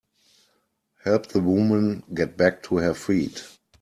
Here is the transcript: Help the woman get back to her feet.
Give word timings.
Help 1.03 1.27
the 1.27 1.39
woman 1.41 2.01
get 2.11 2.35
back 2.35 2.63
to 2.63 2.77
her 2.77 2.95
feet. 2.95 3.43